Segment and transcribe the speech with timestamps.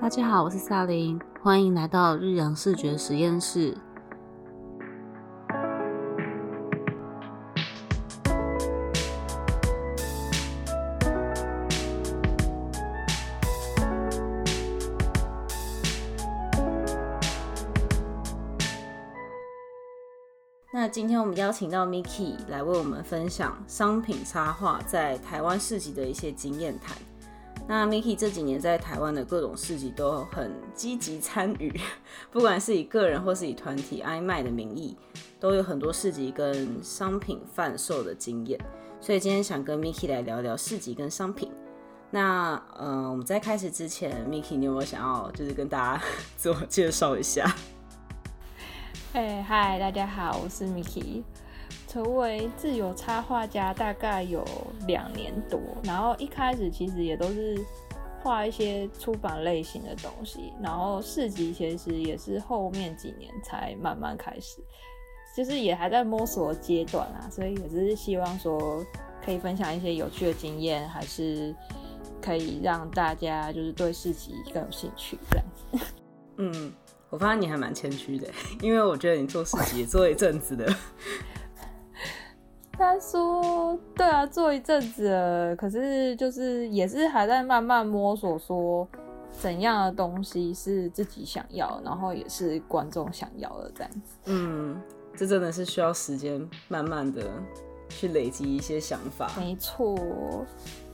[0.00, 3.76] 大家好，我是萨琳，欢迎来到日阳视觉实验室。
[20.72, 26.96] 那今天我们邀请到 Miki 来为我们分享商品插画在台湾市集的一些经验谈。
[27.70, 31.72] 那 Miki 这几年在台湾的各种市集都很积极参与，
[32.32, 34.96] 不管是以个人或是以团体 i 卖的名义，
[35.38, 38.58] 都有很多市集跟商品贩售的经验。
[39.00, 41.52] 所以今天想跟 Miki 来聊聊市集跟商品。
[42.10, 46.02] 那呃，我们在开始之前，Miki 你有没有想要就是跟大家
[46.36, 47.54] 自我介绍一下？
[49.12, 51.22] 哎，嗨，大家好，我是 Miki。
[51.90, 54.46] 成为自由插画家大概有
[54.86, 57.58] 两年多，然后一开始其实也都是
[58.22, 64.62] 画一些出版类型的东西，然后市集其实也是后面几年才慢慢开始，
[65.36, 68.86] 就是也还在摸索阶段啊，所以也是希望说
[69.24, 71.52] 可以分享一些有趣的经验，还是
[72.22, 75.86] 可以让大家就是对市集更有兴趣这样子。
[76.38, 76.72] 嗯，
[77.08, 78.28] 我发现你还蛮谦虚的，
[78.62, 80.72] 因为我觉得你做市集也做一阵子的。
[82.80, 88.88] 他说：“对啊，做一阵子了，可是就是也是还在慢慢摸索，说
[89.30, 94.16] 怎样的东西是自己想要，然后也是观众想要的这样子。
[94.24, 94.80] 嗯，
[95.14, 97.30] 这真的是需要时间，慢慢的
[97.90, 99.30] 去累积一些想法。
[99.36, 99.94] 没错。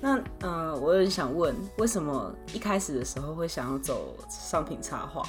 [0.00, 5.22] 那嗯，我有点想问，为什么一开始的时候会想要走商品插画？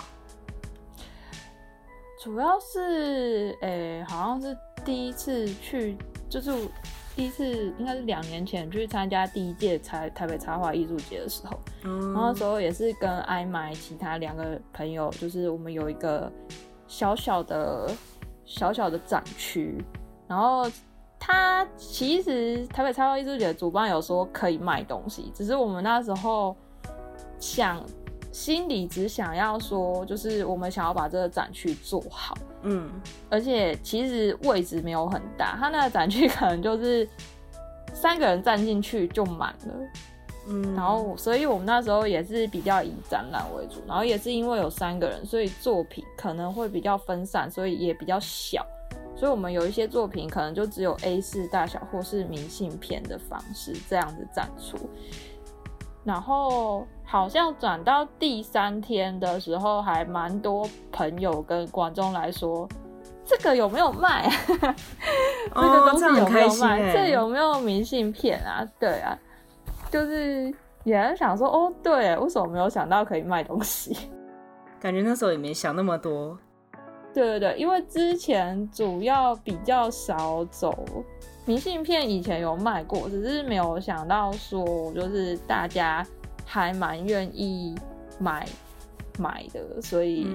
[2.20, 5.96] 主要是，诶，好像是第一次去。”
[6.30, 6.52] 就是
[7.16, 16.32] 第一次，应该是两年前去参加第一届台台北插画艺术节的时候，然后那时候也是跟艾麦其他两个朋友，就是我们有一个
[16.88, 17.90] 小小的
[18.46, 19.84] 小小的展区，
[20.28, 20.70] 然后
[21.20, 26.56] 他其实台北插画艺术节主办有说可以卖东西，只是我们那时候
[27.40, 27.84] 想。
[28.32, 32.90] 心里只想要说，就是我们想要把这个展区做好，嗯，
[33.30, 37.08] 而且其实位置没有很大，他那个展区可能就是
[37.94, 39.74] 三个人站进去就满了，
[40.50, 48.66] 嗯，然后所以我们那时候也是比较以展览为主，然后也是因为有三个人，所以作品可能会比较分散，所以也比较小，
[49.16, 54.78] 所以我们有一些作品可能就只有 A 四大小或是明信片的方式这样子展出。
[56.04, 62.68] 然后好像转到第三天的时候，还蛮多朋友跟观众来说，
[63.26, 64.30] 这个有没有卖？
[65.56, 66.94] 这个东西有没有卖？
[66.94, 68.68] 这有没有明信片啊？
[68.78, 69.18] 对啊，
[69.90, 70.54] 就是
[70.84, 73.98] 也想说，哦，对，为什么没有想到可以卖东西？
[74.78, 76.38] 感觉那时候也没想那么多。
[77.14, 80.86] 对对对，因为之前主要比较少走。
[81.46, 86.06] 明信片以前有卖过，只是没有想到说，就是大家
[86.50, 87.76] 还蛮愿意
[88.18, 88.48] 买
[89.20, 90.26] 买的，所以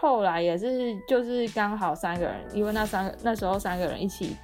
[0.00, 4.36] 后来也是就是刚好三个人，因为那三个那时候三个人一起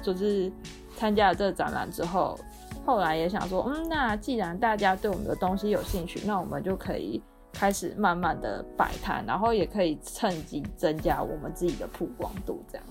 [0.00, 0.50] 就是
[0.96, 2.38] 参加了这个展览之后，
[2.86, 7.20] 后来也想说，嗯，那既然大家对我们的东西有兴趣，那我们就可以
[7.52, 12.86] 开始慢慢的摆摊，然后也可以趁机增加我们自己的曝光度，这样。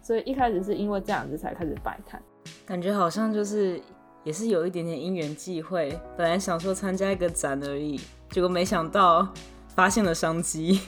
[0.00, 2.20] 所以一开始是因为这样子才开始摆摊，
[2.64, 3.80] 感觉好像就是
[4.24, 5.98] 也是有一点点因缘际会。
[6.16, 8.00] 本来想说参加一个展而已，
[8.30, 9.28] 结果没想到
[9.74, 10.80] 发现了商机。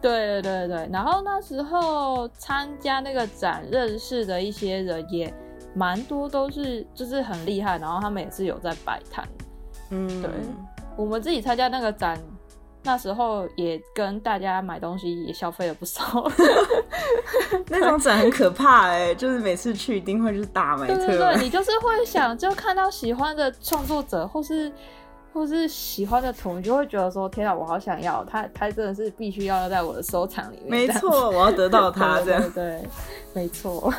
[0.00, 5.32] 对对对对，然后那时候参加那个展认识的一些人也
[5.74, 9.26] 蛮多，都是就是很厉害，然后他们也是有在摆摊。
[9.90, 10.30] 嗯，对，
[10.96, 12.20] 我们自己参加那个展。
[12.86, 16.30] 那时候也跟大家买东西也消费了不少，
[17.68, 21.06] 那种展很可怕哎，就是每次去一定会就是大买特买。
[21.06, 24.70] 对对对，你就是会想，就看到喜欢的创作者或是
[25.32, 30.70] 或是喜欢的图，你就会觉得说天啊，我好想要他，他真的是必须要在我的收藏里面。
[30.70, 32.50] 没错，我要得到他 这样。
[32.52, 32.86] 对，
[33.32, 33.90] 没错。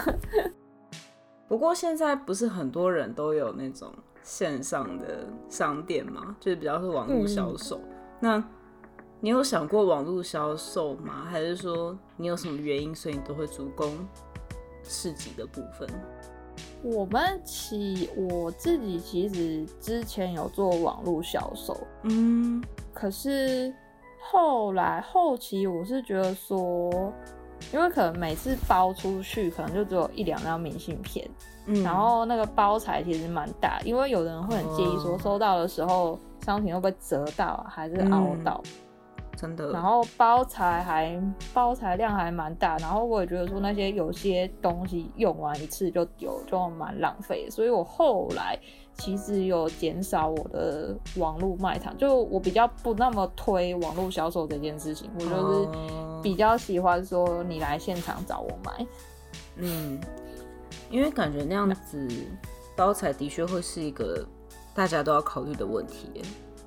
[1.50, 3.92] 不过现在不是很多人都有那种
[4.22, 7.82] 线上的商店嘛，就是比较是网络销售
[8.20, 8.44] 那。
[9.22, 11.26] 你有想过网络销售吗？
[11.30, 13.92] 还是说你有什么原因，所以你都会主攻
[14.84, 15.90] 市集的部分？
[16.84, 22.64] 我们其我自己其实之前有做网络销售，嗯，
[22.94, 23.74] 可是
[24.20, 27.12] 后来后期我是觉得说，
[27.74, 31.28] 因为可能每次包出去可能就只有一两张明信片，
[31.66, 36.20] 嗯，然后那个包材其实蛮大，因为有人会很介意说收到的时候。
[36.42, 38.62] 商品会不会折到啊，还是凹到？
[39.46, 39.72] 真的。
[39.72, 41.22] 然后包材还
[41.54, 47.48] 包材量还蛮大，然后我也觉得说那些有些东西用完一次就丢，就蛮浪费。
[47.50, 48.58] 所以我后来
[48.96, 55.70] 其实有减少我的网络卖场，就我比较不那么推网络销售这件事情，我就是
[56.24, 58.86] 比较喜欢说你来现场找我买。
[59.58, 60.00] 嗯，
[60.90, 62.08] 因为感觉那样子
[62.76, 64.26] 包材的确会是一个
[64.74, 66.22] 大家都要考虑的问题。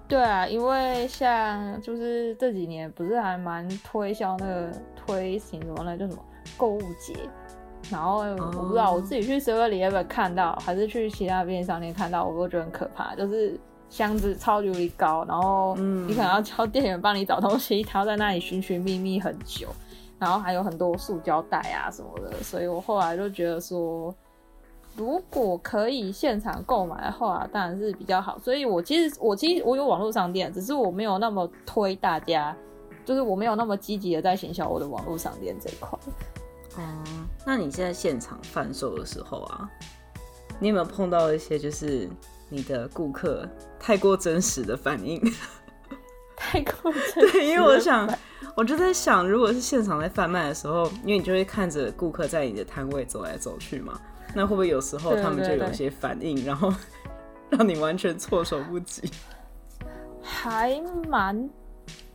[0.08, 5.96] 对啊，因为像就是这几年不是还蛮推销那个推行什么呢？
[5.98, 6.24] 叫什么
[6.56, 7.14] 购物节？
[7.90, 13.14] 然后我不知道我自己去 Seven Eleven 看到，还是去其他便利商店看到，我都觉得很可怕。
[13.14, 13.58] 就是
[13.90, 19.68] 箱子超级无敌高，然后你可能要叫店员帮你找东西，他要在那里寻寻觅觅很久。
[20.18, 24.12] 然后还有很多塑胶袋啊什么的，所以我后来就觉得说，
[24.98, 28.38] 如果可以现场购买的话，当然是比较好。
[28.38, 32.54] 所以我其实我其实我有网络商店，只是我没有那么推大家，
[33.04, 35.96] 就是我没有那么积极的在行销我的网络商店这一块。
[36.76, 36.82] 哦，
[37.46, 39.70] 那你现在现场贩售的时候啊，
[40.58, 42.08] 你有没有碰到一些就是
[42.48, 43.48] 你的顾客
[43.78, 45.22] 太过真实的反应？
[46.36, 48.08] 太过真 对，因为我想。
[48.54, 54.00] 我就在想，如果是现场在贩卖的时候，因为你就会看着顾客在你的摊位走来走去嘛，
[54.38, 56.72] 那会不会有时候他们就有些反应，然后
[57.50, 59.10] 让你完全措手不及？
[60.22, 61.50] 还蛮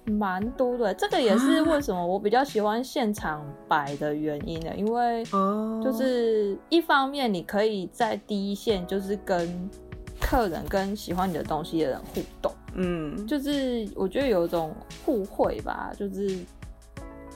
[0.06, 4.72] 蛮多的，这个也是为什么我比较喜欢现场摆的原因呢？
[4.78, 5.22] 因为
[5.84, 9.70] 就是一方面你可以在第一线，就是跟
[10.22, 12.50] 客人跟喜欢你的东西的人互动。
[12.76, 14.74] 嗯，就是我觉得有一种
[15.06, 16.40] 互惠吧，就是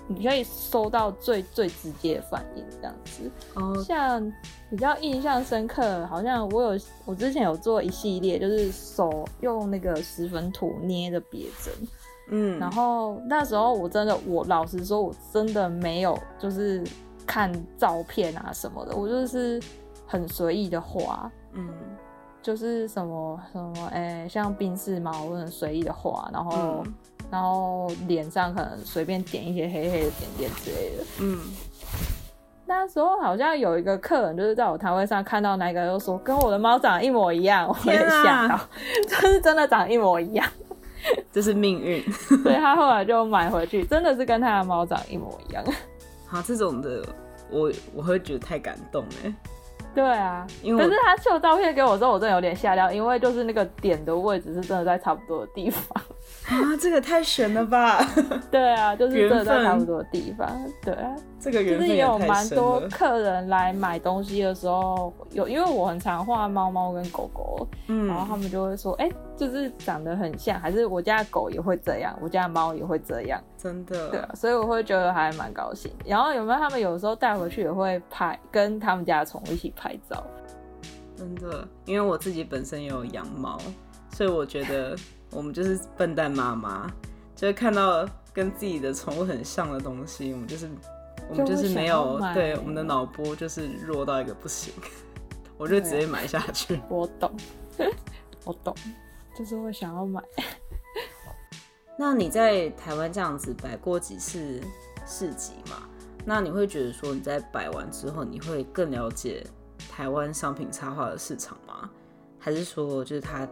[0.08, 3.32] 你可以收到最最直接的反应这样子。
[3.56, 4.34] 哦，像
[4.70, 11.74] 比较印象深刻，好像我有我之前有做一系列，就是手用那个石粉土捏的别针。
[12.30, 16.84] 嗯，然后那时候我真的，我老实说，我真的没有就是
[17.26, 19.62] 看照片啊什么的，我就是
[20.06, 21.32] 很随意的画。
[21.54, 21.70] 嗯。
[22.40, 26.82] 就是什么什么哎，像冰室嘛，我很随意的画，然后
[27.32, 31.04] 然后脸上可能随便点一些黑黑的点点之类的。
[31.20, 31.40] 嗯，
[32.66, 38.60] 那时候好像有一个客人就是在我摊位上看到那个，就说跟我的猫长得一模一样，我也吓到，
[39.08, 40.48] 就是真的长一模一样，
[41.32, 42.04] 这是命运。
[42.12, 45.64] 所以他后来就买回去，真的是跟他的猫长一模一样。
[46.26, 47.06] 好，这种的
[47.50, 49.34] 我我会觉得太感动哎。
[49.98, 55.84] 对啊，可是他秀照片给我之后，我真的有点吓到，因为就是那个点的位置是真的在差不多的地方。
[56.46, 58.00] 啊，这个太悬了吧！
[58.52, 60.48] 对啊，就是真的在差不多的地方。
[60.84, 74.10] 对啊，这个就是也有蛮多客人来买东西的时候，有因为我很常画猫猫跟狗狗，嗯，然后他们就会说，哎，就是长得很像，还是我家的狗也会这样，我家的猫也会这样，真的。
[74.10, 75.92] 对啊，所以我会觉得还蛮高兴。
[76.06, 80.24] 然后有没有他们有时候带回去也会拍，跟他们家的宠物一起拍照？
[81.16, 83.58] 真的，因为我自己本身也有养猫，
[84.12, 84.96] 所以我觉得。
[85.30, 86.90] 我们就是笨蛋妈妈，
[87.36, 90.70] 就是看到跟自己的宠物很像的东西，我们就是
[91.30, 94.74] 我们就是没有对我们的脑波就是弱到一个不行，
[95.58, 96.80] 我就直接买下去。
[96.90, 97.32] 我懂，
[98.46, 98.76] 我懂，
[99.38, 100.22] 就是会想要买。
[101.98, 104.62] 那你在台湾这样子摆过几次
[105.06, 105.84] 市集嘛？
[106.26, 109.46] 那你会觉得说你在摆完之后，你会更了解
[109.90, 111.90] 台湾商品插画的市场吗？
[112.40, 113.48] 还是说就是它？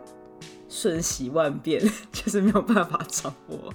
[0.68, 3.74] 瞬息万变， 就是没有办法掌握。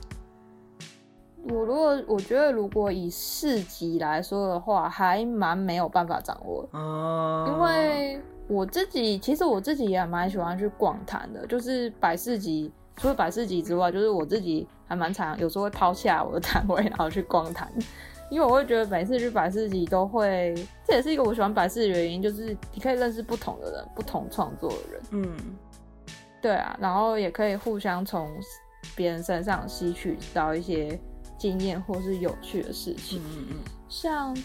[1.49, 7.47] 我如果我觉得，如果以市集来说的话，还蛮没有办法掌握哦。
[7.49, 17.71] 因为我自己其实我自己也蛮喜欢去逛摊的，就是百市集，除了百市集之外，就是我自己还蛮常有时候会抛下我的摊位，然后去逛摊。
[18.31, 20.55] 因为我会觉得每次去百事集都会，
[20.87, 25.03] 这也是一个我喜欢百事的原因，就是你可以认识不同的人，不同创作的人。
[25.11, 25.37] 嗯。
[26.41, 28.31] 对啊，然后也可以互相从
[28.95, 30.99] 别人身上吸取到一些
[31.41, 33.21] 经验或是有趣的事情。
[33.25, 33.57] 嗯嗯
[33.89, 34.37] 像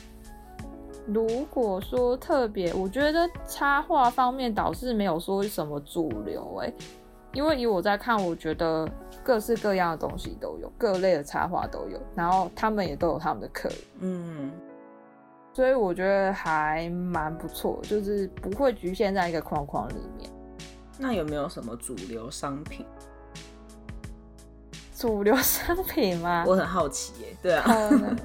[1.05, 6.73] 如果说特别，我觉得插画方面倒是没有说什么主流哎，
[7.33, 8.89] 因为以我在看，我觉得
[9.23, 13.77] 各式各样的东西都有，各类的插画都有，然后他们也都有他们的客人。
[13.99, 14.51] 嗯。
[15.53, 20.29] 所以我觉得还蛮不错，就是不会局限在一个框框里面。
[20.97, 22.85] 那有没有什么主流商品？
[24.97, 26.43] 主流商品吗？
[26.47, 27.27] 我很好奇耶。
[27.41, 27.65] 对啊，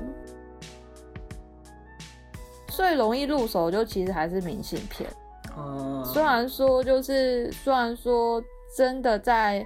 [2.68, 5.08] 最容易入手就其实还是明信片。
[5.56, 8.42] 哦，虽然说就是虽然说
[8.76, 9.64] 真的在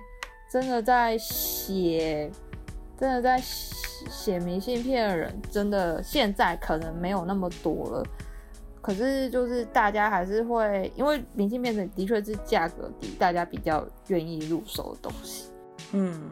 [0.51, 2.31] 真的在写，
[2.99, 8.03] 真的在写明信片的人，真的现在可能没有那么多了。
[8.81, 15.49] 可是就是大家还是会，因为明信片的的确是价格低，大家比较愿意入手的东西。
[15.93, 16.31] 嗯，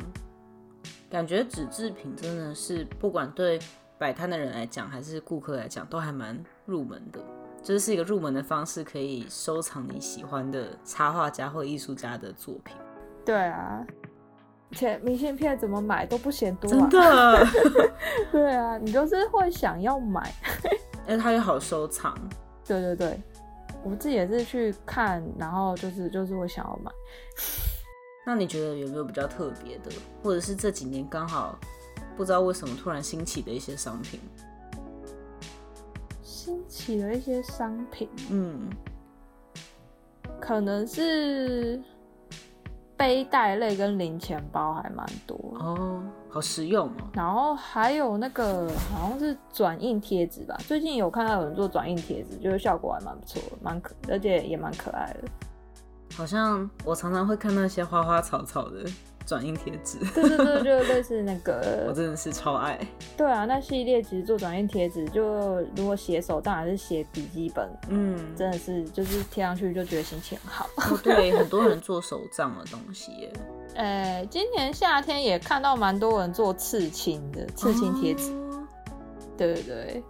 [1.13, 3.61] 感觉纸制品真的是不管对
[3.99, 7.21] 摆摊的人来讲，还是顾客来讲，都还蛮入门的。
[7.63, 12.75] 就是是一个入门的方式，可以收藏你喜欢的插画家或艺术家的作品。
[13.27, 13.87] 对啊，
[14.71, 17.47] 而且明信片怎么买都不嫌多，真的。
[18.33, 20.33] 对啊，你就是会想要买，
[21.07, 22.17] 哎，它又好收藏。
[22.67, 23.23] 对对对，
[23.85, 26.91] 我自己也是去看，然后就是就是会想要买。
[28.25, 29.91] 那你觉得有没有比较特别的，
[30.23, 31.59] 或者是这几年刚好
[32.17, 34.21] 不知道为什么突然兴起的一些商品？
[36.23, 38.69] 兴起的一些商品，嗯，
[40.41, 41.81] 可能是
[42.97, 47.11] 背带类跟零钱包还蛮多哦，好实用哦。
[47.13, 55.29] 然后还有那个好像是转印贴纸吧，最近有看到有人做转印贴纸，就是效果还蛮不错，蛮可，而且也蛮可爱的。
[56.17, 58.85] 好像我常常会看那些花花草草的。
[59.25, 62.77] 转印贴纸，对对对，就类似那个， 我真的是超爱。
[63.17, 70.69] 对啊，那系列其实做转印贴纸，就如果写手账还是写笔记本，嗯，真的是就是贴上去就觉得心情好。
[71.05, 73.33] 对，很多人做手账的东西耶。
[73.77, 78.33] 呃，今年夏天也看到蛮多人做刺青的刺青贴纸。
[79.39, 80.05] 对对对，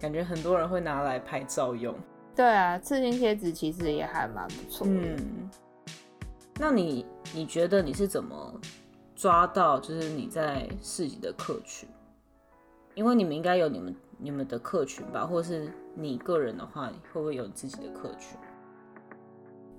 [0.00, 1.94] 感觉很多人会拿来拍照用。
[2.34, 4.86] 对啊，刺青贴纸其实也还蛮不错。
[4.88, 5.50] 嗯。
[6.56, 8.60] 那你你觉得你是怎么
[9.16, 11.88] 抓到就是你在市集的客群？
[12.94, 18.38] 因为你们应该有你们你们的客群吧，或是你个人的话，会不会有自己的客群？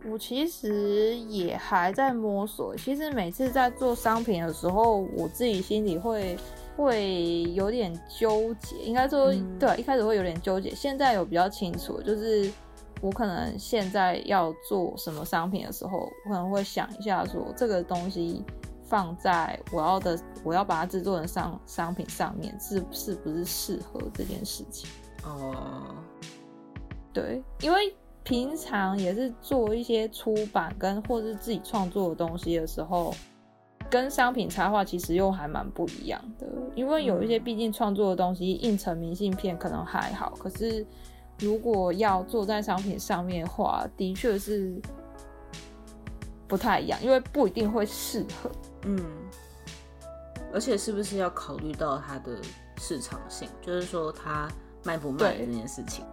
[0.09, 2.75] 我其实也还在摸索。
[2.75, 6.37] 其实每次在做商品的时候，我自己心里会
[6.75, 8.75] 会有点纠结。
[8.83, 10.73] 应该说，对，一开始会有点纠结。
[10.75, 12.51] 现在有比较清楚，就是。
[13.01, 18.41] 我可能现在要做什么商品的时候，我可能会想一下，说这个东西
[18.87, 24.89] 放在我要的，我要把它制作成商商品上面，是是不是适合这件事情？
[25.23, 25.93] 哦，
[27.13, 27.93] 对，因为
[28.25, 33.13] 平常也是做一些出版跟或是自己创作的东西的时候，
[33.89, 40.85] 跟商品插画其实又还蛮不一样的，因为有一些毕竟创作的东西印成明信片可能还好，可是。
[41.39, 44.81] 如果要做在商品上面的话，的确是
[46.47, 48.49] 不太一样，因为不一定会适合。
[48.83, 49.05] 嗯，
[50.53, 52.37] 而且是不是要考虑到它的
[52.77, 54.49] 市场性，就是说它
[54.85, 56.05] 卖不卖这件事情？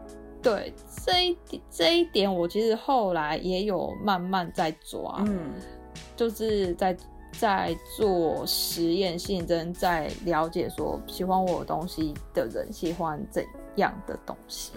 [0.43, 5.53] 对，这一点这一点，我其实后来也有慢慢在抓，嗯，
[6.17, 6.97] 就是在
[7.39, 13.45] 在做实验性，真在了解说喜欢我的东西的人喜欢怎
[13.77, 14.73] 样的东西。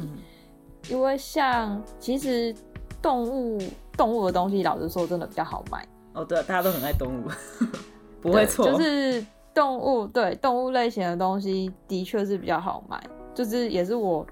[0.88, 2.56] 因为像其实
[3.02, 3.60] 动物
[3.98, 6.24] 动物的东西，老实说真的比较好卖哦。
[6.24, 7.28] 对，大家都很爱动物，
[8.22, 8.72] 不会错。
[8.72, 13.02] 就是动物对动物类型的东西，的确是比较好卖。
[13.34, 14.26] 就是也是我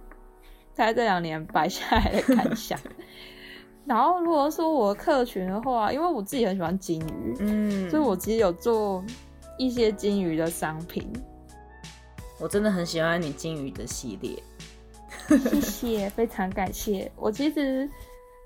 [0.74, 2.80] 在这两年 摆下来的感想。
[3.86, 9.03] 然后如果说我的客群的话，因为我自己很喜欢金鱼，嗯，所以我其实有做
[9.58, 11.12] 一些金鱼的商品。
[12.39, 14.42] 我真的很喜欢你金鱼的系列。
[15.27, 17.10] 谢谢，非常感谢。
[17.15, 17.89] 我其实，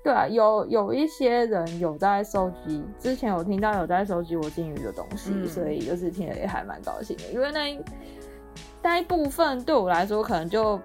[0.04, 7.24] 对啊，有有一些人有在收集，之前有听到有在收集我金鱼的东西，所以就是听了也还蛮高兴的。
[7.32, 7.80] 因为那
[8.82, 10.80] 那一部分对我来说，可能就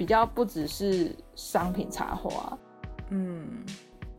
[0.00, 2.56] 比较不只是商品插画，
[3.10, 3.62] 嗯，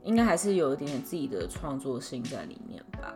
[0.03, 3.11] 应该还是有一点点自己的创作性在里面吧。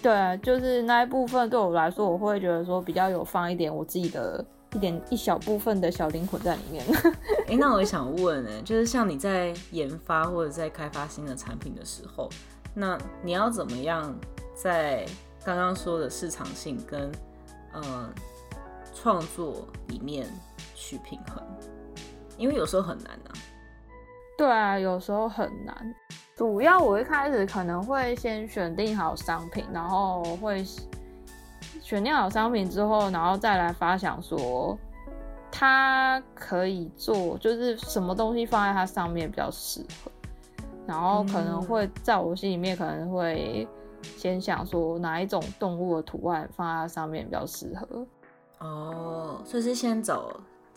[0.00, 4.42] 对，就是那一部分对我来说，我会觉得说比较有放一点我自己的。
[4.74, 6.84] 一点一小部分的小灵魂在里面。
[7.48, 12.28] 哎，那我也想问呢，就是像你在研发或者在开发新的产品的时候，
[12.74, 14.14] 那你要怎么样
[14.54, 15.06] 在
[15.42, 17.10] 刚刚说的市场性跟
[17.72, 18.12] 嗯
[18.94, 20.28] 创作里面
[20.74, 21.42] 去平衡？
[22.38, 23.30] 因为有时候很难啊。
[24.38, 25.94] 对啊，有时候很难。
[26.34, 30.64] 主要我一开始可能会先选定好商品，然后会。
[31.82, 34.76] 选定好商品之后，然后再来发想说，
[35.50, 40.10] 它可以做，就是什么东西放在它上面比较适合。
[40.86, 43.66] 然后可能会在我心里面，可能会
[44.02, 48.06] 先想说哪一种动物的图案放在它上面比较适合。
[48.58, 50.28] 哦，所以是先找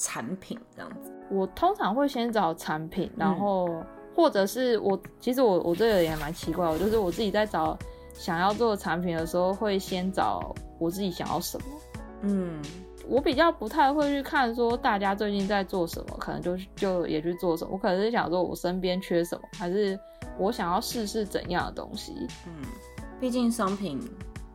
[0.02, 1.12] 产品这样子。
[1.30, 3.84] 我通常会先找产品，然后
[4.16, 7.78] 或者是我其实我我这个也蛮奇怪，我就是我自己在找。
[8.14, 11.66] 想要做产品的时候，会先找我自己想要什么。
[12.24, 12.62] 嗯，
[13.08, 17.72] 我比较不太会去看说大家最近在做什么，可能就就也去做什么。
[17.72, 19.98] 我可能是想说我身边缺什么，还是
[20.38, 22.14] 我想要试试怎样的东西。
[22.46, 22.54] 嗯，
[23.20, 23.98] 毕竟商品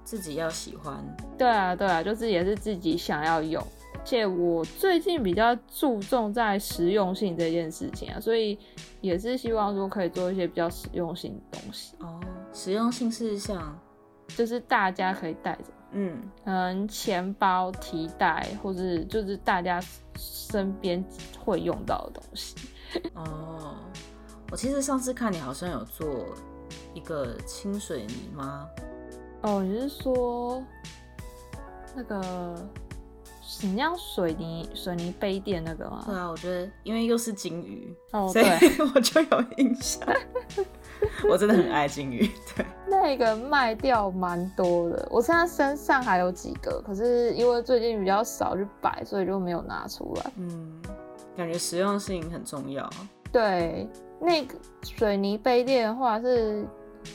[0.04, 1.02] 自己要喜欢。
[1.38, 3.60] 对啊，对啊，就是也是自己想要用。
[4.06, 8.56] 而且我最近比较注重在实用性这件事情啊，所以
[9.00, 11.96] 也是希望说可以做一些比较实用性的东西。
[11.98, 12.20] 哦，
[12.52, 13.76] 实用性是像，
[14.28, 19.82] 就是大家可以带着，嗯，嗯，钱包、提袋，或者就是大家
[20.16, 21.04] 身边
[21.44, 22.54] 会用到的东西。
[23.16, 23.74] 哦，
[24.52, 26.26] 我其实上次看你好像有做
[26.94, 28.68] 一个清水泥吗？
[29.42, 30.62] 哦，你是说
[31.96, 32.70] 那个？
[33.62, 36.02] 你那样水泥水泥杯垫那个吗？
[36.06, 38.46] 对啊，我觉得因为又是金鱼，哦，所以
[38.94, 40.06] 我就有印象。
[41.28, 42.64] 我真的很爱金鱼，对。
[42.88, 50.32] 那个卖掉蛮多的，我现在身上还有几个，可是因为最近比较少去摆，所以就没有拿出来。
[50.36, 50.80] 嗯，
[51.36, 52.88] 感觉实用性很重要。
[53.30, 53.86] 对，
[54.20, 56.66] 那个水泥杯垫的话是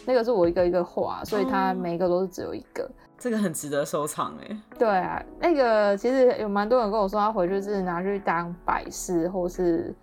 [0.06, 2.90] 那个是我一个一个画，所以它每一个都是只有一个。
[3.22, 4.58] 这个很值得收藏哎。
[4.80, 9.94] 对啊，那个其实有蛮多人跟我说，他回去是拿去当摆饰，或是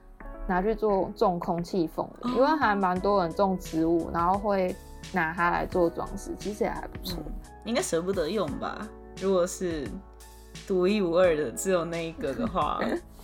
[0.46, 4.72] 拿去做种空气风的， 因为还蛮多人种植物，然后会
[5.12, 7.18] 拿它来做装饰，其实也还不错。
[7.64, 8.86] 应该舍不得用吧？
[9.20, 9.88] 如果是
[10.64, 12.80] 独一无二的，只有那一个的话，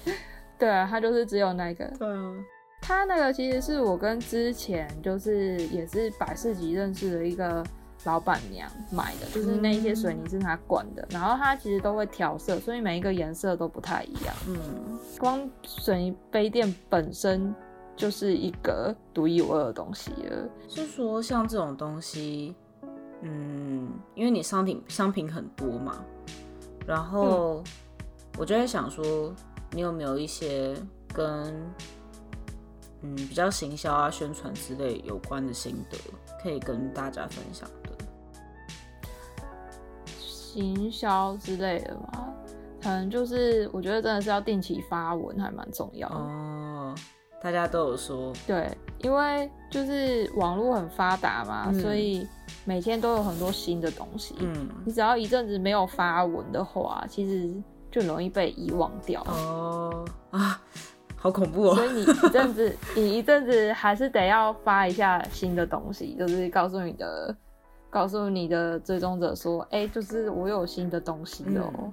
[0.58, 1.84] 对啊，它就是只有那个。
[1.96, 2.34] 对啊，
[2.82, 7.64] 它那个其实是我跟之前就是也是百事级认识的一个。
[8.04, 14.34] 老板娘买的，就是那一些水泥是他管的，然后他其实都会调色，所以每一个颜色都不太一样。
[14.46, 17.54] 嗯，光水泥杯垫本身
[17.96, 20.48] 就是一个独一无二的东西了。
[20.68, 22.54] 是说像这种东西，
[23.22, 26.04] 嗯，因为你商品商品很多嘛，
[26.86, 27.64] 然后
[28.36, 29.34] 我就在想说，
[29.70, 30.76] 你有没有一些
[31.14, 31.54] 跟
[33.00, 35.96] 嗯比较行销啊、宣传之类有关的心得，
[36.42, 37.66] 可以跟大家分享？
[40.54, 42.32] 营销之类的嘛，
[42.82, 46.94] 可能就是我觉得真的是要定期发文，还蛮重要的哦。
[47.42, 48.70] 大家都有说，对，
[49.02, 52.26] 因为就是网络很发达嘛，所以
[52.64, 54.34] 每天都有很多新的东西。
[54.38, 57.54] 嗯，你只要一阵子没有发文的话，其实
[57.90, 59.22] 就容易被遗忘掉。
[59.26, 60.58] 哦啊，
[61.16, 61.74] 好恐怖哦！
[61.74, 67.36] 所以你一阵子， 你一阵子还是得要发一下新的东西，就是告诉你的。
[67.94, 71.92] 告诉你的追踪者说：“哎，就是我有新的东西哦。”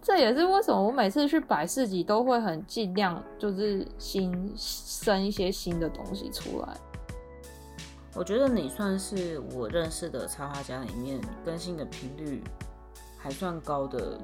[0.00, 6.68] 这也是为什么我每次去百事集都会很尽量，就是新生一些新的东西出来。
[8.14, 12.42] 我觉得你算是我认识的插画家里面更新的频率
[13.18, 14.18] 还算高的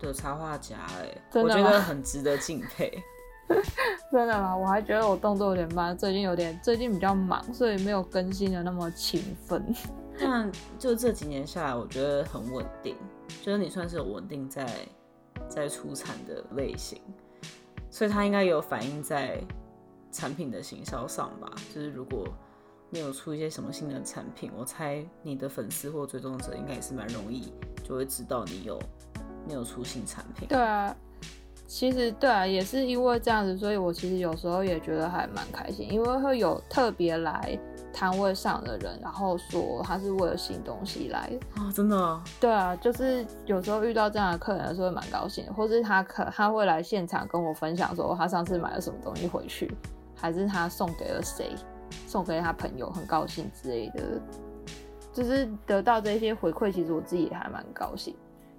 [0.00, 3.00] 的插画家，哎，我觉得很值得敬佩。
[4.12, 4.56] 真的吗？
[4.56, 9.64] 我还觉得我动作有点慢，最近有点最近比较忙，所以没有更新的那么勤奋。
[10.20, 12.94] 但就这几年下来，我觉得很稳定，
[13.42, 14.66] 就是你算是有稳定在
[15.48, 17.00] 在出产的类型，
[17.90, 19.42] 所以它应该有反映在
[20.12, 21.50] 产品的行销上吧。
[21.74, 22.26] 就是如果
[22.90, 28.78] 没有出一些什么新的产品，我猜你的粉丝或追踪者应该也是蛮容易就会知道你有
[29.46, 30.48] 没有出新产品。
[30.48, 30.94] 对啊。
[31.70, 37.56] 其实对啊，也是因为这样子，所以我其实有时候也觉得还蛮开心，因为会有特别来
[37.92, 42.20] 摊位上的人，然后说他是为了新东西来啊，真的？
[42.40, 49.72] 对啊，就是有时候遇到这样的客人的时候，蛮高兴，或是他可他会来现场跟我分享说他上次买了什么东西回去，
[50.16, 51.54] 还是他送给了谁，
[52.08, 54.20] 送给他朋友，很高兴之类的，
[55.12, 58.12] 就是得到这些回馈，其实我自己也还蛮高兴。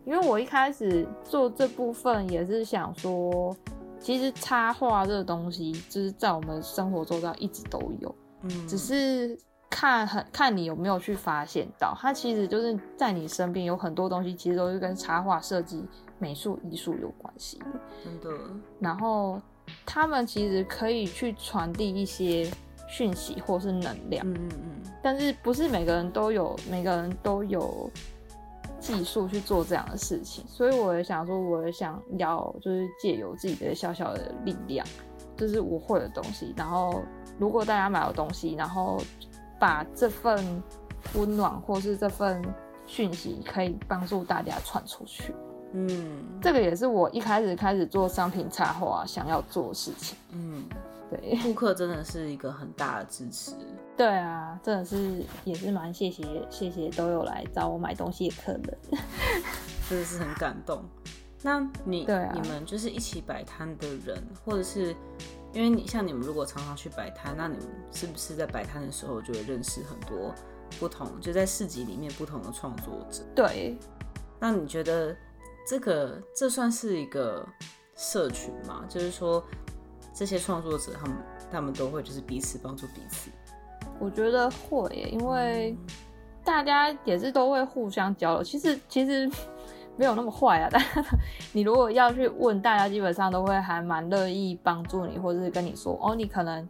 [0.05, 3.55] 因为我一开始做这部分也是想说，
[3.99, 9.37] 其实插画这个东西就是在我们生活周遭一直都有，嗯，只是
[9.69, 15.85] 看很看你有没有去发现到，它其实就是在你身边有很多东西，其实都是跟插画设计、
[16.17, 17.65] 美术、艺术有关系的，
[18.03, 18.37] 真的。
[18.79, 19.39] 然后
[19.85, 22.51] 他们其实可以去传递一些
[22.87, 27.89] 讯息或是能量，嗯嗯嗯，但是不是每个人都有，每个人都有。
[28.81, 34.85] 技术去做这样的事情，所以我也想说，我也想要就是借由自己的小小的力量，
[35.37, 36.53] 就是我会的东西。
[36.57, 37.03] 然后，
[37.37, 38.99] 如果大家买了东西，然后
[39.59, 40.63] 把这份
[41.13, 42.43] 温暖或是这份
[42.87, 45.33] 讯息，可以帮助大家传出去。
[45.73, 50.17] 嗯，这个也是我一开始开始做商品插画想要做的事情。
[50.31, 50.65] 嗯，
[51.09, 53.51] 对，顾客真的是一个很大的支持。
[54.01, 58.77] 对啊，真的是也是蛮谢谢谢谢都有来找我买东西的客人，
[59.87, 60.83] 真的是很感动。
[61.43, 64.95] 那你对啊你们就是一起摆摊的人，或者是
[65.53, 70.33] 因为你像你们如果常常去摆摊，那你们是不是在摆摊的时候就会认识很多
[70.79, 73.21] 不同，就在市集里面不同的创作者？
[73.35, 73.77] 对，
[74.39, 75.15] 那你觉得
[75.67, 77.47] 这个这算是一个
[77.95, 78.83] 社群吗？
[78.89, 79.45] 就是说
[80.11, 81.15] 这些创作者他们
[81.51, 83.29] 他们都会就是彼此帮助彼此。
[84.01, 85.77] 我觉得会耶，因为
[86.43, 88.43] 大家也是都会互相交流。
[88.43, 89.29] 其实其实
[89.95, 90.83] 没有那么坏啊，但
[91.53, 96.67] 你如果要去问大家，基本上都会还蛮乐意帮助你，或者是跟你说哦，你可能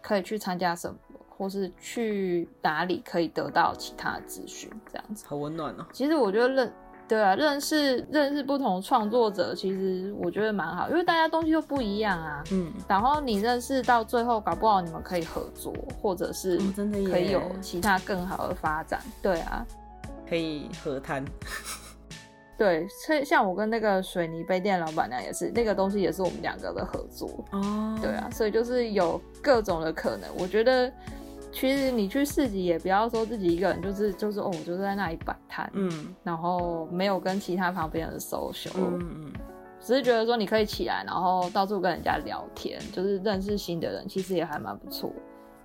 [0.00, 0.96] 可以去参加什么，
[1.28, 5.24] 或是去哪里可以得到其他的资讯，这样子。
[5.28, 6.72] 好温暖哦、其实我觉得认
[7.12, 12.42] 对啊，认识认识不同创作者，其实我觉得蛮好，因为大家东西都不一样啊。
[12.52, 18.98] 嗯，然后你认识到最后，搞不好你们可以合作，或者是哦真的可以有其他更好的发展。
[19.20, 19.62] 对啊，
[20.26, 21.22] 可以合摊。
[22.56, 27.28] 对，所以像我跟那个水泥杯店老板娘也是，那个东西也是我们两个的合作。
[27.50, 30.30] 哦，对啊，所以就是有各种的可能。
[30.38, 30.90] 我觉得
[31.52, 38.72] 其实你去市集也不要说自己一个人，就是就是哦，我就在那里摆摊，嗯然后没有跟其他旁边人 social。
[38.76, 39.32] 嗯嗯，
[39.80, 45.12] 只是觉得说你可以起来，然后到处跟人家聊天，就是认识新的人，其实也还蛮不错。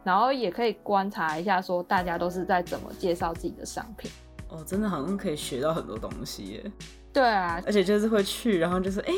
[0.03, 4.11] 然后也可以观察一下，说大家都是在怎么介绍自己的商品。
[4.49, 6.71] 哦，真的好像可以学到很多东西耶，
[7.11, 9.13] 对啊，而且就是会去，然后就是哎、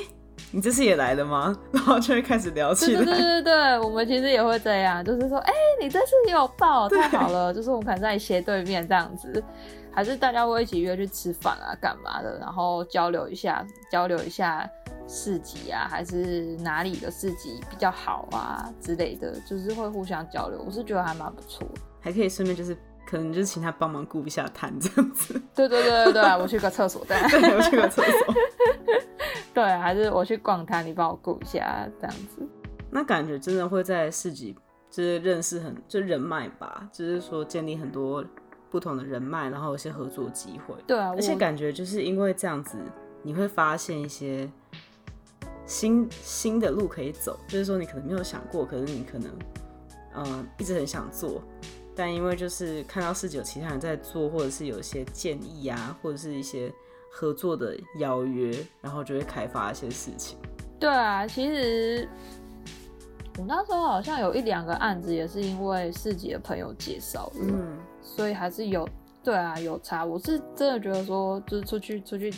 [0.51, 1.55] 你这次也来了吗？
[1.71, 3.19] 然后就会开始聊起对对对来。
[3.19, 9.43] 对对，我们其实也会这样，就是说，哎、你这次也有报，太好了，就是我们可能在斜对面这样子，
[9.91, 14.69] 还是大家会一起约去吃饭啊，干嘛的，然后交流一下，交流一下
[15.07, 21.81] 市集啊，还是哪里的市集比较好啊之类的，就是会互相交流，我是觉得还蛮不错的。
[22.01, 22.75] 还可以顺便就是
[23.05, 25.33] 可能就是请他帮忙顾一下摊这样子。
[25.53, 28.11] 对对对对对，我去个厕所对，对，我去个厕所。
[29.53, 32.47] 对，还是我去逛摊，你帮我顾一下这样子。
[32.91, 34.55] 那感觉真的会在市集
[34.89, 38.23] 就是认识很就人脉吧，就是说建立很多
[38.71, 40.75] 不同的人脉，然后有一些合作机会。
[40.87, 42.77] 对啊，而且感觉就是因为这样子，
[43.21, 44.49] 你会发现一些
[45.65, 49.31] 新新的路可以走，就是说你可能没有想过，可是你可能
[50.13, 51.43] 呃一直很想做，
[51.95, 56.73] 但因为就是看到市集有其他人在做，或者是有一些建议啊，或者是一些
[57.11, 60.37] 合作的邀约，然后就会开发一些事情。
[60.79, 62.07] 对啊，其实
[63.37, 68.87] 我那时候好像有一两个案子，也是因为市集的朋友介绍的，嗯，所以还是有
[69.23, 70.05] 对啊有差。
[70.05, 72.33] 我是真的觉得说，就是出去出去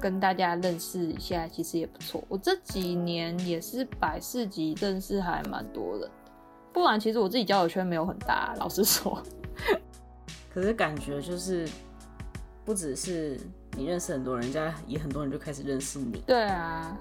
[0.00, 2.22] 跟大家认识一下，其实也不错。
[2.28, 6.10] 我这几年也是摆市集，认识还蛮多人。
[6.72, 9.22] 不然，其实我自己交友圈没有很大，老实说。
[10.52, 11.66] 可是感觉就是
[12.64, 13.38] 不只是
[13.76, 16.96] 你认识很多人，人家也很多人就开始认识你，对啊，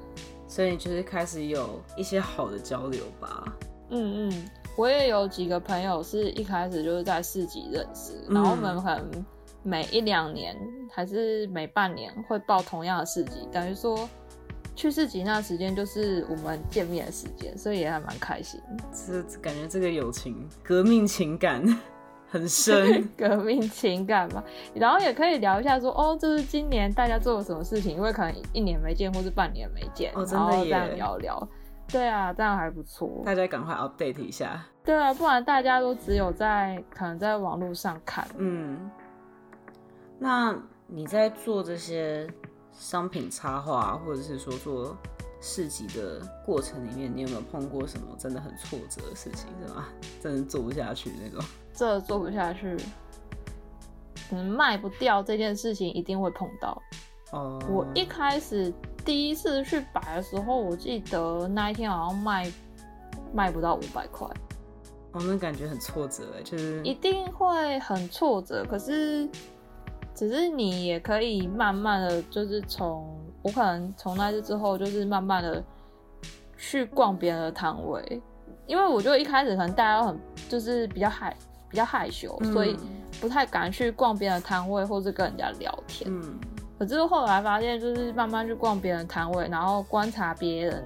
[0.47, 3.53] 所以就是开始有一些好的交流吧。
[3.89, 9.25] 嗯嗯，我也有几个朋友是一开始就是在市集认识，嗯然后我们可能
[9.63, 10.55] 每一两年
[10.91, 14.09] 还是每半年会报同样的市集，等于说
[14.75, 18.59] 去市集那时间就是我们见面的时间，所以也还蛮开心。
[18.91, 21.61] 这感觉这个友情、革命情感
[22.31, 23.07] 很深。
[23.17, 31.47] 革命情感嘛，然后也可以聊一下说，哦，这是今年大家做了什么事情，因为可能一年没见或是半年没见，哦真的耶然后这样聊聊。
[31.91, 33.21] 对啊，这样还不错。
[33.25, 34.65] 大家赶快 update 一下。
[34.81, 38.25] 对啊，不然大家都只有在可能在网络上看。
[38.37, 38.89] 嗯，
[40.17, 42.25] 那你在做这些
[42.71, 44.95] 商品插画，或者是说做
[45.41, 49.85] 市集的过程里面，你有没有碰过什么真的很挫折的事情，是吗？
[50.21, 51.43] 真的做不下去那种？
[51.73, 52.75] 这做不下去，
[54.29, 56.81] 可能卖不掉这件事情一定会碰到。
[57.31, 58.73] 哦，我一开始
[59.05, 62.51] 第一次去摆的时候，我记得那一天好像卖
[63.33, 64.27] 卖不到五百块，
[65.13, 68.65] 哦，那感觉很挫折哎，就是一定会很挫折。
[68.69, 69.29] 可是，
[70.13, 75.63] 只是你也可以慢慢的就是从我可能从那次之后，就是慢慢的
[76.57, 78.21] 去逛别人的摊位，
[78.67, 81.35] 因为我觉得一开始可能大家都很就是比较害
[81.71, 82.77] 比较害羞，所以
[83.21, 86.11] 不太敢去逛别人的摊位，或是跟人家聊天。
[86.13, 86.37] 嗯。
[86.77, 90.83] 可是后来发现，就是慢慢去逛别人摊位，然后观察别人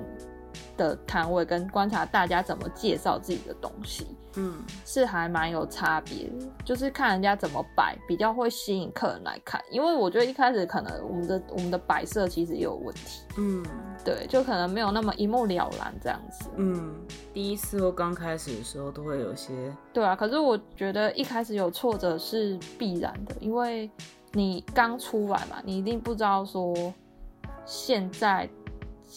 [0.77, 4.05] 的摊位，跟观察大家怎么介绍自己的东西，
[4.37, 4.53] 嗯，
[4.85, 9.61] 是还蛮有差别的，就是看人家怎么摆，比较会吸引客人来看。
[9.69, 13.65] 因为我觉得一开始可能我们的我们的摆设其实也有问题，嗯，
[14.03, 16.49] 对，就可能没有那么一目了然这样子。
[16.57, 16.93] 嗯，
[17.33, 19.53] 第一次或刚开始的时候都会有些，
[19.93, 20.15] 对啊。
[20.15, 23.89] 可是我觉得一开始有挫折是必然的，因为
[24.33, 26.93] 你刚出来嘛，你一定不知道说
[27.65, 28.49] 现在。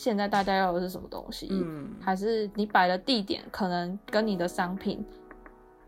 [0.01, 1.49] 现在大家要的是什么东西？
[1.51, 5.05] 嗯，还是你摆的地点可能跟你的商品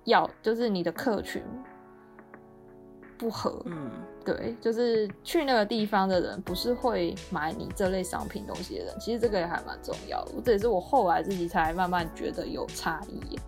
[0.03, 1.40] 要，就是你的客群
[3.16, 3.62] 不合。
[3.66, 3.88] 嗯，
[4.25, 8.99] 对，就是去那个地方的人不是会买你这类商品东西的人。
[8.99, 13.38] 其实这个也还蛮重要的，这也是我后来自己才慢慢觉得有差异。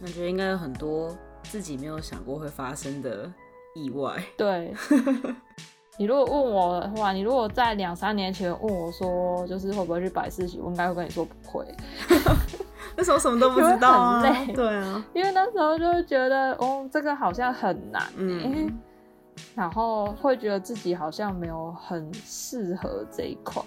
[0.00, 3.32] 那觉得应该有很多自己没有想过会发生的
[3.76, 4.20] 意外。
[4.36, 4.74] 对。
[5.98, 11.66] 你如果问我的话，你如果在两三年前问我说，就是会不会去摆市集，我应该会跟你说不会。
[12.96, 14.22] 那时候什么都不知道啊，
[14.54, 18.72] 对啊，因为那时候就会觉得，哦，这个好像很难，嗯，
[19.54, 23.62] 然后会觉得自己好像没有很适合这一块，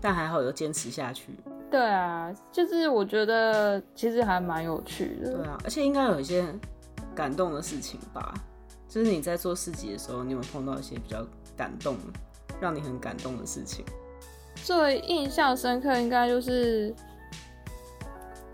[0.00, 1.32] 但还好有坚持下去。
[1.70, 5.32] 对啊，就是我觉得其实还蛮有趣的。
[5.32, 6.44] 对啊，而且应该有一些
[7.14, 8.32] 感动的事情吧？
[8.88, 11.26] 就是你在做市集的时候，你有碰到一些比较。
[11.58, 11.96] 感动，
[12.60, 13.84] 让你很感动的事情。
[14.54, 16.94] 最印象深刻应该就是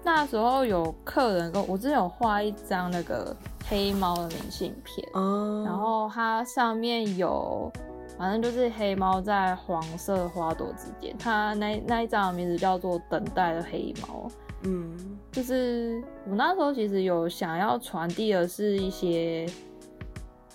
[0.03, 3.37] 那时候有客人跟我之前有画一张那个
[3.69, 7.71] 黑猫的明信片，哦，然后它上面有，
[8.19, 11.17] 反正就是黑猫在黄色花朵之间。
[11.19, 14.29] 它那那一张的名字叫做《等待的黑猫》。
[14.63, 19.47] 嗯，就是我那时候其实有想要传递的是一些，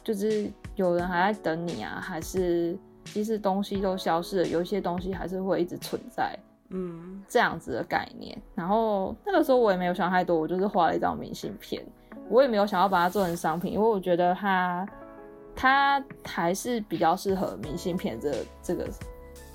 [0.03, 0.51] 就是。
[0.79, 1.99] 有人还在等你啊？
[2.01, 6.33] 还是即使东西都消失了，有一些东西还是会一直存在，
[6.69, 8.41] 嗯，这样子的概念。
[8.55, 11.85] 然后那个时候我也没有想太多，我就是画了一张明信片，
[12.29, 14.87] 我也没有想要把它做成商品，因为我觉得它
[15.53, 18.87] 它还是比较适合明信片这这个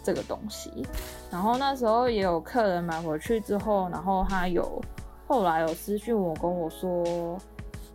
[0.02, 0.86] 这个东西。
[1.30, 4.78] 然后那时候也有客人买回去之后，然后他有
[5.26, 7.38] 后来有私讯我跟我说。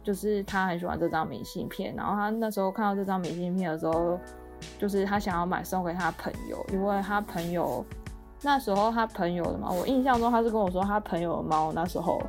[0.03, 4.19] 就是他很喜欢这张明信片，然后他那时候看到这张明信片的时候，
[4.77, 7.85] 就是他想要买送给他朋友，因为他朋友
[8.41, 12.21] 那时候他朋友的嘛，我印象中他是跟我说他朋友的猫那时候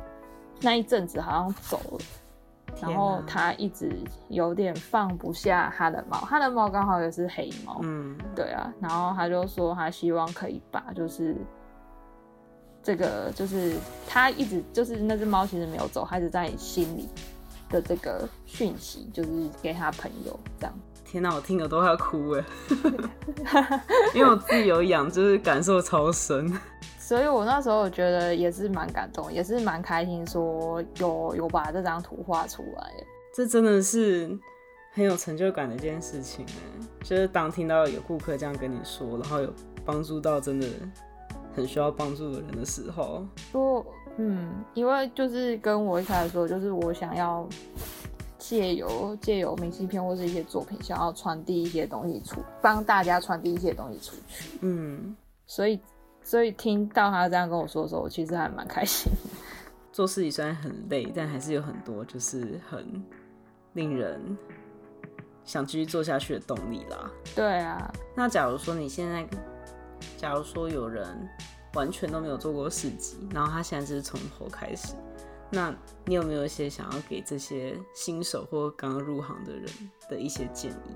[0.59, 1.99] 那一阵子好像走了，
[2.81, 3.91] 然后他一直
[4.27, 11.35] 有点放不下他的猫，他的猫刚好也是黑猫，嗯，对啊，然后他就说他希望可以把就是
[12.83, 13.75] 这个就是
[14.07, 17.07] 他一直就是那只猫其实没有走，还是在心里。
[17.71, 19.29] 的这个讯息就是
[19.61, 20.79] 给他朋友这样。
[21.03, 22.43] 天哪，我听了都要哭哎！
[24.15, 26.53] 因为我自己有养，就是感受超深。
[26.97, 32.91] 所以我那时候我觉得也是蛮感动，也是蛮开心，说有有把这张图画出来。
[33.33, 34.37] 这真的是
[34.93, 36.87] 很有成就感的一件事情哎！
[37.03, 39.53] 就是当听到有顾客这样跟你说，然后有
[39.83, 40.67] 帮助到真的
[41.53, 43.85] 很需要帮助的人的时候，说。
[44.17, 47.47] 嗯，因为就是跟我一开始说，就是我想要
[48.37, 54.59] 借由借由明信片或是一些作品，想要传递一些东西出，帮大家传递一些东西出去。
[54.61, 55.15] 嗯，
[55.47, 55.79] 所以
[56.21, 59.11] 所以听到他这样跟我说的时候，我其实还蛮开心。
[59.91, 63.03] 做事情虽然很累，但还是有很多就是很
[63.73, 64.37] 令人
[65.43, 67.09] 想继续做下去的动力啦。
[67.35, 69.25] 对啊，那假如说你现在，
[70.17, 71.07] 假如说有人。
[71.73, 74.93] 完全都没有做过市集，然后他现在就是从头开始。
[75.49, 75.73] 那
[76.05, 79.65] 你有没有一些想要给这些新手或刚入行的人
[80.09, 80.95] 的一些建议？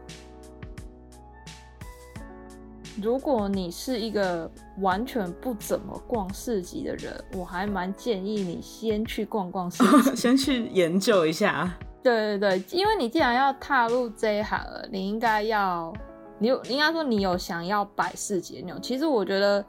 [3.01, 11.73] 如果你是一个完全不怎么逛市集的人，我还蛮建议你先去逛逛市集， 先去研究一下。
[12.01, 15.93] 对对对，因为你既然要踏入这一行了，你应该要，
[16.39, 18.81] 你有应该说你有想要摆市集那种。
[18.81, 19.65] 其实我觉得。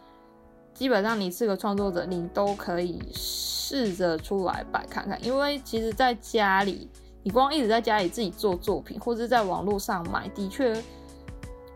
[0.76, 6.86] 基本上你是个创作者，你都可以试着出来摆看看，因为其实在家里，
[7.22, 10.76] 你光一直在家里自己做作品，或者在网络上买，的确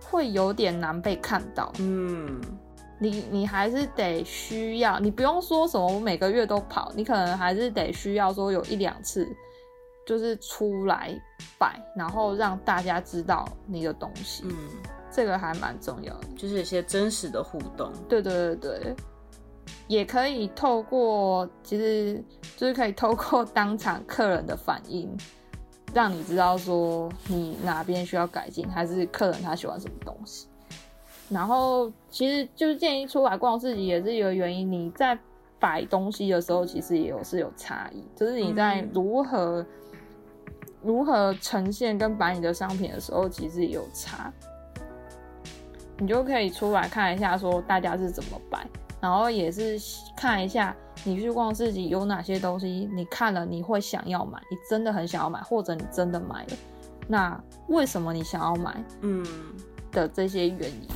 [0.05, 1.73] 会有点难被看到。
[1.79, 2.39] 嗯，
[2.99, 9.27] 你你还是得需要，你不用说什么我每个月都跑，你可能还是得需要说有一两次，
[10.07, 11.19] 就是出来
[11.59, 14.45] 摆，然后让大家知道你的东西。
[14.45, 14.55] 嗯。
[15.13, 17.91] 这个还蛮重要的，就是一些真实的互动。
[18.09, 18.95] 对对对对，
[19.89, 22.23] 也可以透过，其实
[22.57, 25.11] 就是可以透过 当场客人的反应，
[25.93, 30.47] 让你知道说你哪边需要改进，还是客人他喜欢什么东西。
[31.29, 35.19] 然后其实就是建议出来逛市集也是一个原因，你在
[35.59, 39.65] 摆东西的时候，其实也有是有差异，就是你在如何
[40.83, 44.33] 如何呈现跟摆你的商品的时候，其实也有差。
[46.01, 48.67] 你就可以出来看一下，说大家是怎么摆，
[49.01, 49.79] 然后也是
[50.17, 56.57] 看一下你去逛市集有哪些东西，你看了你会想要买，你真的很想要买，或者你真的买了，
[57.07, 58.83] 那为什么你想要买？
[59.03, 59.25] 嗯，
[59.93, 60.89] 的这些原因，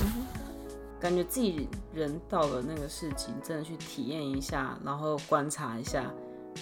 [0.99, 6.11] 感觉自己人到了那个市集，真的去体验一下，然后观察一下，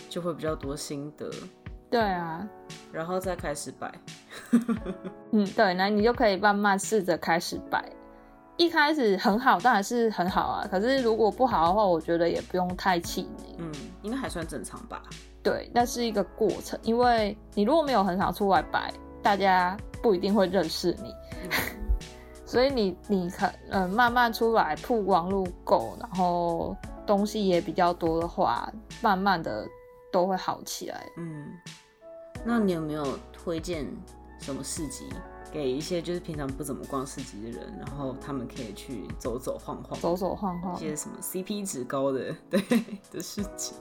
[0.09, 1.31] 就会比较多心得。
[1.90, 2.48] 对啊，
[2.90, 3.92] 然后再开始摆。
[5.31, 7.85] 嗯，对，那你就可以慢慢试着开始摆。
[8.57, 10.67] 一开始很好，当然是很好啊。
[10.71, 13.57] 可是如果不好的话，我觉得也不用太气馁。
[13.59, 15.03] 嗯，应该还算正常吧。
[15.43, 21.15] 对，那是一个过程，因为你如果没有很少出来摆，大家不一定会认识你。
[22.47, 29.67] 所以你你可嗯慢慢出来曝光度够，然后东西也比较多的话，慢慢的
[30.12, 31.07] 都会好起来。
[31.17, 31.49] 嗯，
[32.45, 33.87] 那你有没有推荐
[34.38, 35.07] 什么市集？
[35.53, 42.61] 给一些就是平常不怎么逛市集的人，然后他们可以去走走晃晃，走走晃晃，一些什么 CP 值高的 对
[43.11, 43.75] 的市集。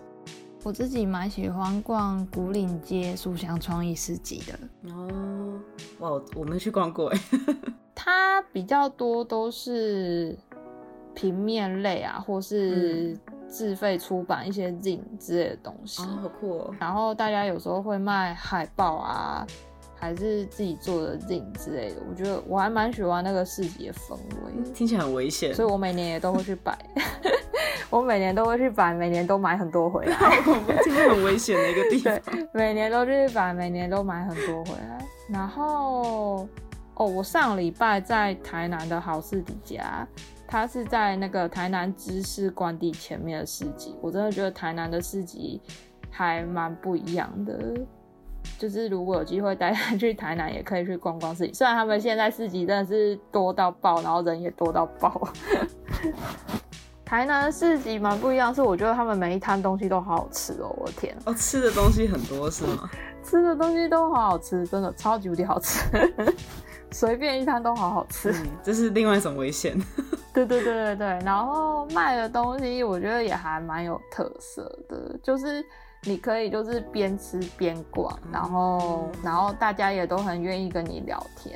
[0.63, 4.93] 我自己蛮喜欢逛古岭街书香创意市集的。
[4.93, 5.59] 哦，
[5.99, 7.19] 哇，我没去逛过哎。
[7.95, 10.37] 它比较多都是
[11.15, 16.03] 平面类啊，或是自费出版一些 z 之类的东西。
[16.03, 16.75] 哦，好酷哦。
[16.79, 19.47] 然后大家有时候会卖海报啊。
[20.01, 24.71] 还是自己做的 z 之类的，我觉得我还蛮喜欢那个市集的氛围。
[24.73, 26.75] 听起来很危险，所以我每年也都会去摆。
[27.91, 30.15] 我每年都会去摆，每年都买很多回来。
[30.47, 32.17] 很危险的一个地方。
[32.33, 35.05] 对，每年都去摆，每年都买很多回来。
[35.29, 36.47] 然后，
[36.95, 40.07] 哦，我上礼拜在台南的好市底家，
[40.47, 43.95] 它是在那个台南知识官地前面的市集。
[44.01, 45.61] 我真的觉得台南的市集
[46.09, 47.75] 还蛮不一样的。
[48.57, 51.53] 就是如果有机会带他去台南，也可以去逛逛市集。
[51.53, 55.27] 虽然他们现在市集真的是多到爆，然后人也多到爆。
[57.03, 61.17] 台南的市集蛮不一样，是我觉得他们每一摊东西都好好吃哦，我的天！
[61.25, 62.89] 哦，吃的东西很多是吗？
[63.23, 65.89] 吃的东西都好好吃，真的超级无敌好吃，
[66.91, 68.33] 随便一摊都好好吃。
[68.63, 69.77] 这是另外一种危险。
[70.33, 75.65] 对对对对对，然后卖的东西我觉得也还蛮有特色的，就是。
[76.03, 81.55] 你可以就是边吃边逛，然后然后大家也都很愿意跟你聊天，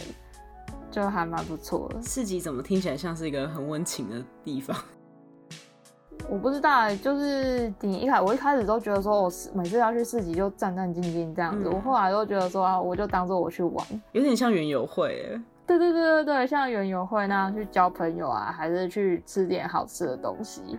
[0.91, 2.01] 就还蛮不错的。
[2.03, 4.77] 市集怎么听起来像是一个很温情的地方？
[6.29, 11.67] 我不知道，就是你一开我一开始都觉得说，我每次要去市集就战战兢兢这样子。
[11.67, 15.41] 我后来都觉得说啊，我就当做我去玩，有点像园游会。
[15.65, 20.77] 对对对对对，像园游会那样去交朋友啊，还是去吃点好吃的东西。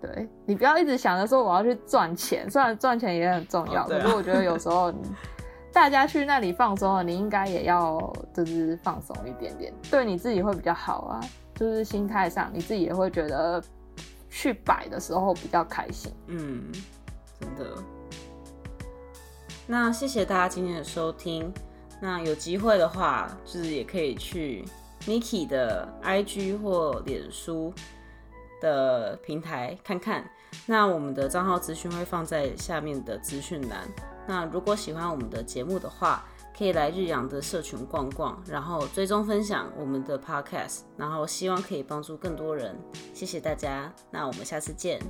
[0.00, 4.92] 对你不要一直想着说我要去赚钱，虽然赚钱也很重要，可是我觉得有时候
[5.72, 11.20] 大家去那里放松了，你应该也要就是放松一点点，对你自己会比较好啊。
[11.54, 13.62] 就是心态上，你自己也会觉得
[14.30, 16.10] 去摆的时候比较开心。
[16.28, 16.72] 嗯，
[17.38, 17.76] 真的。
[19.66, 21.52] 那谢谢大家今天的收听。
[22.00, 24.64] 那有机会的话，就是也可以去
[25.02, 27.74] Niki 的 IG 或脸书。
[28.60, 30.28] 的平台看看，
[30.66, 33.88] 那我们的账号资讯会放在下面的资讯栏。
[34.26, 36.24] 那如果喜欢我们的节目的话，
[36.56, 42.76] 可以来日阳的社群逛逛，然后追踪分享我们的 podcast，然后希望可以帮助更多人。
[43.14, 45.00] 谢谢大家，那我们下次见。